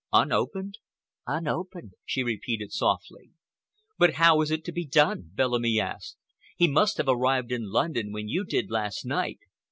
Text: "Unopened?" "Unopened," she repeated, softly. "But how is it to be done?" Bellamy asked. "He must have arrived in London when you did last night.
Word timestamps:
"Unopened?" 0.11 0.79
"Unopened," 1.27 1.93
she 2.05 2.23
repeated, 2.23 2.71
softly. 2.73 3.29
"But 3.99 4.15
how 4.15 4.41
is 4.41 4.49
it 4.49 4.65
to 4.65 4.71
be 4.71 4.83
done?" 4.83 5.29
Bellamy 5.35 5.79
asked. 5.79 6.17
"He 6.57 6.67
must 6.67 6.97
have 6.97 7.07
arrived 7.07 7.51
in 7.51 7.69
London 7.71 8.11
when 8.11 8.27
you 8.27 8.43
did 8.43 8.71
last 8.71 9.05
night. 9.05 9.37